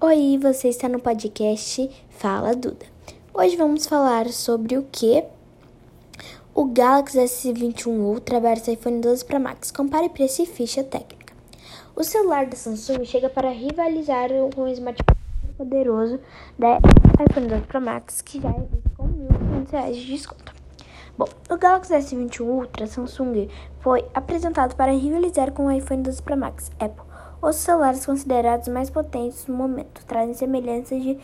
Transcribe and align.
Oi, 0.00 0.38
você 0.40 0.68
está 0.68 0.88
no 0.88 1.00
podcast 1.00 1.90
Fala 2.08 2.54
Duda. 2.54 2.86
Hoje 3.34 3.56
vamos 3.56 3.84
falar 3.84 4.28
sobre 4.28 4.78
o 4.78 4.86
que 4.92 5.24
o 6.54 6.66
Galaxy 6.66 7.18
S21 7.18 7.88
Ultra 7.88 8.38
versus 8.38 8.68
iPhone 8.68 9.00
12 9.00 9.24
Pro 9.24 9.40
Max. 9.40 9.72
Compare 9.72 10.08
preço 10.08 10.40
e 10.40 10.46
ficha 10.46 10.84
técnica. 10.84 11.34
O 11.96 12.04
celular 12.04 12.46
da 12.46 12.54
Samsung 12.54 13.04
chega 13.04 13.28
para 13.28 13.50
rivalizar 13.50 14.28
com 14.54 14.62
o 14.62 14.68
smartphone 14.68 15.18
poderoso 15.56 16.20
da 16.56 16.78
iPhone 17.28 17.48
12 17.48 17.62
Pro 17.62 17.80
Max, 17.80 18.22
que 18.22 18.40
já 18.40 18.50
é 18.50 18.60
visto 18.60 18.90
com 18.96 19.02
R$ 19.02 19.64
1.500 19.66 19.92
de 19.94 20.06
desconto. 20.06 20.54
Bom, 21.18 21.26
o 21.50 21.56
Galaxy 21.56 21.92
S21 21.94 22.42
Ultra 22.42 22.86
Samsung 22.86 23.48
foi 23.80 24.04
apresentado 24.14 24.76
para 24.76 24.92
rivalizar 24.92 25.50
com 25.50 25.66
o 25.66 25.72
iPhone 25.72 26.04
12 26.04 26.22
Pro 26.22 26.36
Max 26.36 26.70
Apple. 26.78 27.07
Os 27.40 27.54
celulares 27.54 28.04
considerados 28.04 28.66
mais 28.66 28.90
potentes 28.90 29.46
no 29.46 29.54
momento 29.54 30.04
trazem 30.06 30.34
semelhanças 30.34 31.00
de 31.00 31.16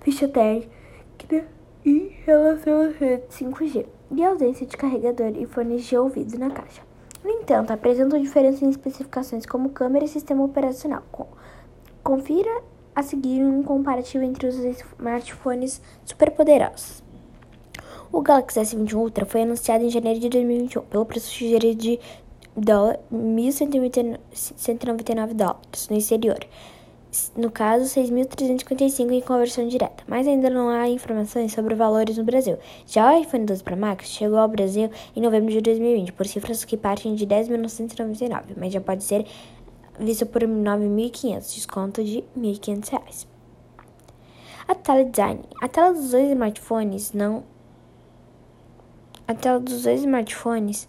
ficha 0.00 0.28
técnica 0.28 1.44
em 1.84 2.12
relação 2.24 2.82
às 2.82 2.94
redes 2.96 3.36
5G 3.36 3.86
e 4.12 4.24
ausência 4.24 4.64
de 4.64 4.76
carregador 4.76 5.32
e 5.36 5.46
fones 5.46 5.84
de 5.84 5.96
ouvido 5.96 6.38
na 6.38 6.50
caixa. 6.50 6.80
No 7.24 7.30
entanto, 7.30 7.72
apresentam 7.72 8.20
diferenças 8.20 8.62
em 8.62 8.70
especificações 8.70 9.44
como 9.46 9.70
câmera 9.70 10.04
e 10.04 10.08
sistema 10.08 10.44
operacional. 10.44 11.02
Confira 12.04 12.62
a 12.94 13.02
seguir 13.02 13.42
um 13.42 13.62
comparativo 13.64 14.22
entre 14.22 14.46
os 14.46 14.54
smartphones 14.56 15.82
superpoderosos. 16.04 17.02
O 18.12 18.22
Galaxy 18.22 18.60
S21 18.60 18.94
Ultra 18.94 19.26
foi 19.26 19.42
anunciado 19.42 19.84
em 19.84 19.90
janeiro 19.90 20.20
de 20.20 20.28
2021 20.28 20.82
pelo 20.82 21.04
preço 21.04 21.30
sugerido 21.30 21.82
de 21.82 22.00
dólar, 22.60 23.00
1.199 23.12 25.34
dólares 25.34 25.88
no 25.88 25.96
exterior. 25.96 26.38
No 27.36 27.50
caso, 27.50 27.84
6.355 27.84 29.12
em 29.12 29.20
conversão 29.22 29.66
direta, 29.66 30.04
mas 30.06 30.28
ainda 30.28 30.50
não 30.50 30.68
há 30.68 30.86
informações 30.88 31.52
sobre 31.52 31.74
valores 31.74 32.18
no 32.18 32.24
Brasil. 32.24 32.58
Já 32.86 33.10
o 33.10 33.18
iPhone 33.18 33.46
12 33.46 33.64
Pro 33.64 33.76
Max 33.76 34.08
chegou 34.08 34.38
ao 34.38 34.46
Brasil 34.46 34.90
em 35.16 35.22
novembro 35.22 35.50
de 35.50 35.62
2020 35.62 36.12
por 36.12 36.26
cifras 36.26 36.64
que 36.64 36.76
partem 36.76 37.14
de 37.14 37.26
10.999, 37.26 38.42
mas 38.56 38.74
já 38.74 38.80
pode 38.80 39.04
ser 39.04 39.24
visto 39.98 40.26
por 40.26 40.42
9.500, 40.42 41.54
desconto 41.54 42.04
de 42.04 42.18
R$ 42.18 42.24
1.500. 42.36 43.26
A 44.68 44.74
tela 44.74 45.02
design. 45.02 45.40
A 45.62 45.68
tela 45.68 45.94
dos 45.94 46.10
dois 46.10 46.30
smartphones 46.30 47.14
não 47.14 47.42
a 49.26 49.34
tela 49.34 49.58
dos 49.58 49.82
dois 49.82 50.00
smartphones 50.00 50.86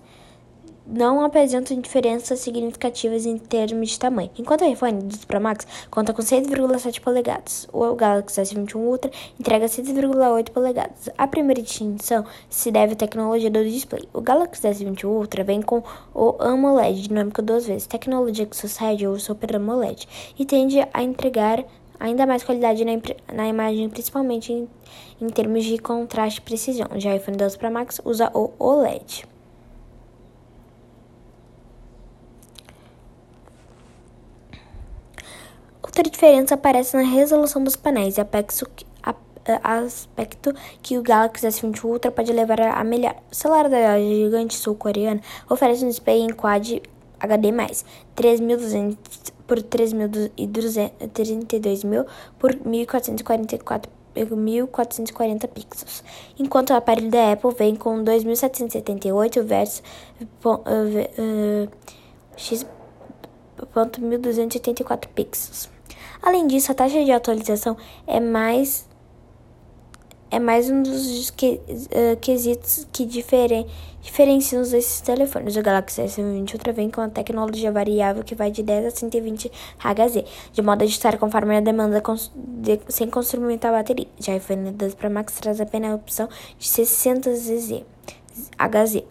não 0.89 1.23
apresentam 1.23 1.79
diferenças 1.79 2.39
significativas 2.39 3.25
em 3.25 3.37
termos 3.37 3.91
de 3.91 3.99
tamanho. 3.99 4.31
Enquanto 4.37 4.61
o 4.61 4.65
iPhone 4.65 5.03
12 5.03 5.25
Pro 5.27 5.39
Max 5.39 5.67
conta 5.91 6.13
com 6.13 6.21
6,7 6.21 6.99
polegadas, 6.99 7.67
o 7.71 7.93
Galaxy 7.93 8.41
S21 8.41 8.75
Ultra 8.75 9.11
entrega 9.39 9.67
6,8 9.67 10.49
polegadas. 10.49 11.09
A 11.15 11.27
primeira 11.27 11.61
distinção 11.61 12.25
se 12.49 12.71
deve 12.71 12.93
à 12.93 12.95
tecnologia 12.95 13.51
do 13.51 13.63
display. 13.63 14.03
O 14.11 14.21
Galaxy 14.21 14.67
S21 14.67 15.03
Ultra 15.05 15.43
vem 15.43 15.61
com 15.61 15.83
o 16.13 16.35
AMOLED 16.39 17.03
dinâmico 17.03 17.41
duas 17.41 17.67
vezes, 17.67 17.85
tecnologia 17.85 18.45
que 18.45 18.57
sucede 18.57 19.05
o 19.07 19.19
Super 19.19 19.57
AMOLED, 19.57 20.07
e 20.39 20.45
tende 20.45 20.79
a 20.91 21.03
entregar 21.03 21.63
ainda 21.99 22.25
mais 22.25 22.43
qualidade 22.43 22.83
na, 22.83 22.93
na 23.33 23.47
imagem, 23.47 23.89
principalmente 23.89 24.51
em, 24.53 24.67
em 25.21 25.27
termos 25.27 25.65
de 25.65 25.77
contraste 25.77 26.39
e 26.39 26.43
precisão. 26.43 26.87
Já 26.95 27.11
o 27.11 27.15
iPhone 27.15 27.37
12 27.37 27.57
Pro 27.57 27.71
Max 27.71 28.01
usa 28.03 28.31
o 28.33 28.51
OLED. 28.57 29.27
Outra 35.99 36.13
diferença 36.13 36.55
aparece 36.55 36.95
na 36.95 37.03
resolução 37.03 37.61
dos 37.61 37.75
painéis 37.75 38.17
e 38.17 38.21
aspecto 38.21 38.65
que 40.81 40.97
o 40.97 41.01
Galaxy 41.01 41.45
S20 41.45 41.83
Ultra 41.83 42.09
pode 42.09 42.31
levar 42.31 42.61
a 42.61 42.81
melhor. 42.85 43.17
O 43.29 43.35
celular 43.35 43.67
da 43.67 43.99
gigante 43.99 44.55
sul-coreana 44.55 45.19
oferece 45.49 45.83
um 45.83 45.89
display 45.89 46.21
em 46.21 46.29
Quad 46.29 46.81
HD+, 47.19 47.51
3.200 48.15 48.95
por 49.45 49.61
3.232 49.61 51.85
mil 51.85 52.05
por 52.39 52.55
1.444 52.55 53.89
1.440 54.15 55.49
pixels, 55.49 56.01
enquanto 56.37 56.69
o 56.69 56.75
aparelho 56.75 57.11
da 57.11 57.33
Apple 57.33 57.53
vem 57.53 57.75
com 57.75 58.01
2.778 58.05 59.43
versus 59.43 59.83
uh, 60.45 60.55
uh, 60.55 61.67
x.1284 62.37 65.09
pixels. 65.13 65.78
Além 66.21 66.47
disso, 66.47 66.71
a 66.71 66.75
taxa 66.75 67.03
de 67.03 67.11
atualização 67.11 67.77
é 68.05 68.19
mais 68.19 68.87
é 70.31 70.37
mais 70.37 70.69
um 70.69 70.83
dos 70.83 71.29
uh, 71.29 71.33
quesitos 72.21 72.87
que 72.93 73.03
diferen, 73.03 73.65
diferenciam 73.99 74.61
esses 74.61 75.01
telefones. 75.01 75.55
O 75.55 75.61
Galaxy 75.63 76.03
S20 76.03 76.53
Ultra 76.53 76.71
vem 76.71 76.91
com 76.91 77.01
a 77.01 77.09
tecnologia 77.09 77.71
variável 77.71 78.23
que 78.23 78.35
vai 78.35 78.51
de 78.51 78.61
10 78.61 78.85
a 78.85 78.91
120 78.91 79.51
Hz, 79.79 80.23
de 80.53 80.61
modo 80.61 80.83
a 80.83 80.85
ajustar 80.85 81.17
conforme 81.17 81.57
a 81.57 81.61
demanda 81.61 81.99
cons 81.99 82.31
de, 82.35 82.79
sem 82.89 83.09
consumir 83.09 83.59
a 83.65 83.71
bateria. 83.71 84.07
Já 84.19 84.33
o 84.33 84.37
iPhone 84.37 84.71
12 84.71 84.95
Pro 84.95 85.09
Max 85.09 85.33
traz 85.33 85.59
apenas 85.59 85.93
a 85.93 85.95
opção 85.95 86.29
de 86.59 86.67
600 86.67 87.35
ZZ, 87.35 87.83
HZ. 88.55 89.03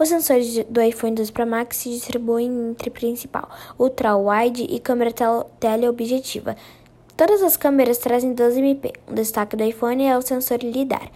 Os 0.00 0.08
sensores 0.08 0.64
do 0.64 0.80
iPhone 0.80 1.14
12 1.14 1.30
Pro 1.30 1.46
Max 1.46 1.76
se 1.76 1.90
distribuem 1.90 2.70
entre 2.70 2.88
principal, 2.88 3.50
ultra-wide 3.78 4.62
e 4.62 4.80
câmera 4.80 5.12
teleobjetiva. 5.60 6.56
Todas 7.14 7.42
as 7.42 7.54
câmeras 7.54 7.98
trazem 7.98 8.34
12MP. 8.34 8.94
Um 9.06 9.12
destaque 9.12 9.56
do 9.56 9.62
iPhone 9.62 10.02
é 10.02 10.16
o 10.16 10.22
sensor 10.22 10.60
LiDAR, 10.62 11.10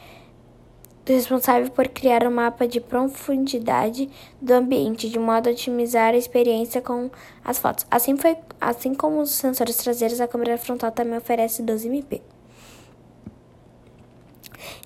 responsável 1.07 1.71
por 1.71 1.89
criar 1.89 2.27
um 2.27 2.31
mapa 2.31 2.69
de 2.69 2.79
profundidade 2.79 4.11
do 4.39 4.53
ambiente, 4.53 5.09
de 5.09 5.19
modo 5.19 5.49
a 5.49 5.53
otimizar 5.53 6.13
a 6.13 6.19
experiência 6.19 6.83
com 6.83 7.11
as 7.43 7.59
fotos. 7.59 7.87
Assim, 7.91 8.19
foi, 8.19 8.37
assim 8.61 8.95
como 8.95 9.23
os 9.23 9.31
sensores 9.31 9.77
traseiros, 9.77 10.21
a 10.21 10.29
câmera 10.29 10.59
frontal 10.59 10.93
também 10.93 11.17
oferece 11.17 11.63
12MP. 11.63 12.21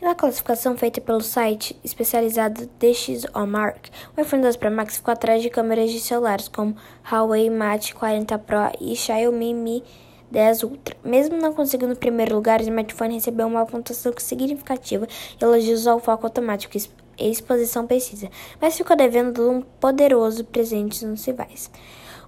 Na 0.00 0.14
classificação 0.14 0.76
feita 0.76 1.00
pelo 1.00 1.20
site 1.20 1.76
especializado 1.82 2.70
DxOMark, 2.78 3.90
o 4.16 4.20
iPhone 4.20 4.42
12 4.42 4.56
Pro 4.56 4.70
Max 4.70 4.96
ficou 4.98 5.10
atrás 5.10 5.42
de 5.42 5.50
câmeras 5.50 5.90
de 5.90 5.98
celulares 5.98 6.46
como 6.46 6.76
Huawei 7.10 7.50
Mate 7.50 7.96
40 7.96 8.38
Pro 8.38 8.70
e 8.80 8.94
Xiaomi 8.94 9.52
Mi 9.52 9.82
10 10.30 10.62
Ultra. 10.62 10.96
Mesmo 11.02 11.36
não 11.36 11.52
conseguindo 11.52 11.94
o 11.94 11.96
primeiro 11.96 12.36
lugar, 12.36 12.60
o 12.60 12.62
smartphone 12.62 13.14
recebeu 13.14 13.48
uma 13.48 13.66
pontuação 13.66 14.12
significativa 14.18 15.08
e 15.40 15.42
elogios 15.42 15.84
ao 15.88 15.98
foco 15.98 16.26
automático 16.26 16.76
e 17.18 17.28
exposição 17.28 17.84
precisa, 17.84 18.30
mas 18.60 18.76
ficou 18.76 18.96
devendo 18.96 19.50
um 19.50 19.62
poderoso 19.80 20.44
presente 20.44 21.04
nos 21.04 21.24
rivais. 21.24 21.72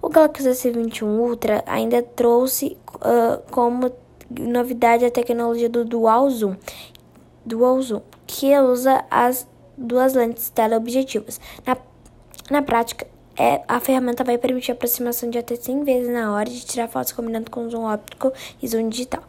O 0.03 0.09
Galaxy 0.09 0.49
S21 0.49 1.05
Ultra 1.05 1.63
ainda 1.67 2.03
trouxe 2.03 2.77
uh, 2.97 3.41
como 3.53 3.93
novidade 4.39 5.05
a 5.05 5.11
tecnologia 5.11 5.69
do 5.69 5.85
Dual 5.85 6.31
Zoom, 6.31 6.57
Dual 7.45 7.81
Zoom, 7.81 8.03
que 8.27 8.57
usa 8.59 9.05
as 9.11 9.47
duas 9.77 10.15
lentes 10.15 10.51
teleobjetivas. 10.51 11.41
Na, 11.67 11.77
na 12.51 12.63
prática, 12.63 13.07
é, 13.39 13.63
a 13.67 13.81
ferramenta 13.81 14.23
vai 14.23 14.37
permitir 14.37 14.73
aproximação 14.73 15.31
de 15.31 15.39
até 15.39 15.57
100 15.57 15.85
vezes 15.85 16.13
na 16.13 16.35
hora 16.35 16.51
de 16.51 16.65
tirar 16.65 16.89
fotos 16.89 17.13
combinando 17.13 17.51
com 17.51 17.69
zoom 17.71 17.85
óptico 17.85 18.33
e 18.63 18.69
zoom 18.69 18.89
digital. 18.89 19.23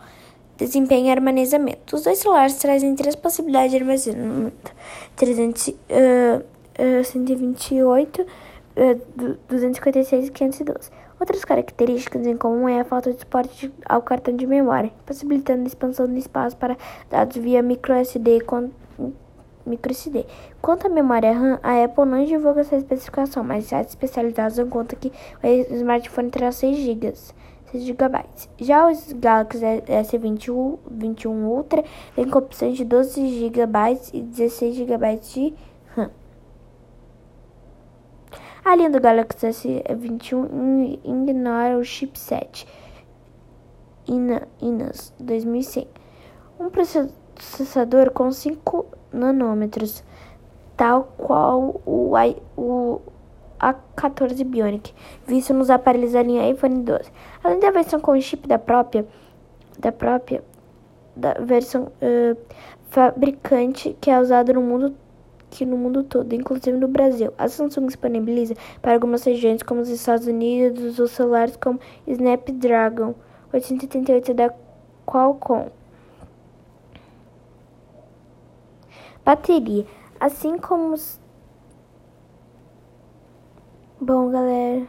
Desempenho 0.58 1.08
e 1.08 1.10
armazenamento. 1.10 1.96
Os 1.96 2.04
dois 2.04 2.20
celulares 2.20 2.56
trazem 2.56 2.94
três 2.96 3.16
possibilidades 3.16 3.72
de 3.72 3.78
armazenamento: 3.78 4.72
300, 5.16 5.68
uh, 5.70 5.74
uh, 7.00 7.04
128, 7.04 8.22
uh, 8.22 9.38
256 9.48 10.28
e 10.28 10.32
512. 10.32 10.92
Outras 11.22 11.46
características 11.46 12.26
em 12.26 12.36
comum 12.36 12.68
é 12.68 12.80
a 12.80 12.84
falta 12.84 13.14
de 13.14 13.20
suporte 13.20 13.72
ao 13.86 14.02
cartão 14.02 14.36
de 14.36 14.48
memória, 14.48 14.92
possibilitando 15.06 15.62
a 15.62 15.68
expansão 15.68 16.08
do 16.08 16.18
espaço 16.18 16.58
para 16.58 16.76
dados 17.12 17.38
via 17.38 17.62
microSD 17.62 18.40
microSD. 19.64 20.26
Quanto 20.60 20.88
à 20.88 20.90
memória 20.90 21.32
RAM, 21.32 21.60
a 21.62 21.84
Apple 21.84 22.06
não 22.06 22.26
divulga 22.26 22.62
essa 22.62 22.76
especificação, 22.76 23.44
mas 23.44 23.66
sites 23.66 23.92
especializados 23.92 24.58
dão 24.58 24.68
conta 24.68 24.96
que 24.96 25.12
o 25.44 25.76
smartphone 25.76 26.32
terá 26.32 26.52
6 26.52 26.76
GB. 26.76 27.14
6 27.72 27.84
GB. 27.84 28.20
Já 28.60 28.90
os 28.90 29.14
Galaxy 29.14 29.60
S21 29.60 30.80
21 30.90 31.46
Ultra 31.46 31.84
vem 32.16 32.28
com 32.28 32.40
opções 32.40 32.76
de 32.76 32.84
12 32.84 33.52
GB 33.54 34.00
e 34.12 34.22
16 34.22 34.76
GB 34.76 35.16
de. 35.18 35.54
A 38.64 38.76
linha 38.76 38.92
do 38.92 39.02
Galaxy 39.02 39.48
S21 39.90 41.00
ignora 41.04 41.80
o 41.80 41.84
chipset 41.84 42.68
Inas 44.08 45.14
2100, 45.20 45.88
um 46.60 46.70
processador 46.70 48.12
com 48.12 48.32
5 48.32 48.86
nanômetros, 49.12 50.04
tal 50.78 51.06
qual 51.18 51.82
o, 51.84 52.14
o 52.56 53.02
A14 53.60 54.44
Bionic, 54.46 54.94
visto 55.26 55.56
nos 55.56 55.72
aparelhos 55.72 56.12
da 56.12 56.22
linha 56.22 56.48
iPhone 56.48 56.84
12. 56.84 57.12
Além 57.44 57.60
da 57.60 57.72
versão 57.72 58.00
com 58.00 58.20
chip 58.22 58.48
da 58.48 58.60
própria, 58.60 59.08
da 59.80 59.92
própria 59.92 60.44
da 61.16 61.34
versão 61.34 61.92
uh, 62.02 62.38
fabricante 62.92 63.98
que 64.00 64.12
é 64.12 64.20
usada 64.20 64.54
no 64.54 64.62
mundo 64.62 64.96
que 65.52 65.66
no 65.66 65.78
mundo 65.78 66.04
todo, 66.04 66.34
inclusive 66.34 66.78
no 66.78 66.88
Brasil. 66.88 67.34
A 67.38 67.48
Samsung 67.48 67.88
disponibiliza 67.88 68.56
para 68.82 68.94
algumas 68.94 69.24
regiões, 69.24 69.62
como 69.62 69.82
os 69.82 69.90
Estados 69.90 70.26
Unidos, 70.26 70.98
os 70.98 71.12
celulares 71.12 71.58
como 71.58 71.80
Snapdragon 72.08 73.14
888 73.54 74.34
da 74.34 74.54
Qualcomm. 75.06 75.70
Bateria, 79.24 79.86
assim 80.20 80.58
como 80.58 80.94
os... 80.94 81.20
Bom, 84.00 84.32
galera. 84.32 84.88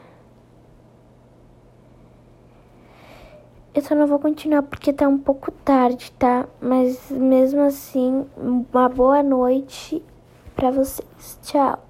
Eu 3.74 3.82
só 3.82 3.94
não 3.94 4.06
vou 4.06 4.18
continuar 4.18 4.62
porque 4.62 4.92
tá 4.92 5.08
um 5.08 5.18
pouco 5.18 5.50
tarde, 5.50 6.12
tá? 6.12 6.46
Mas 6.60 7.10
mesmo 7.10 7.62
assim, 7.62 8.26
uma 8.36 8.88
boa 8.88 9.22
noite 9.22 10.02
para 10.62 10.70
vocês. 10.70 11.38
Tchau. 11.42 11.82